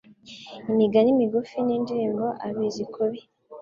[0.71, 3.19] imigani migufi, n'indirimbo abizi kubi